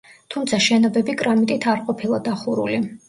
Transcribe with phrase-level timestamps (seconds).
[0.35, 2.81] თუმცა შენობები კრამიტით არ ყოფილა დახურული.